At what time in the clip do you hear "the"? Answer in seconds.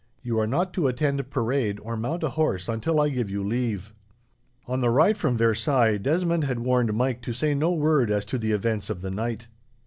4.81-4.89, 8.39-8.51, 9.03-9.11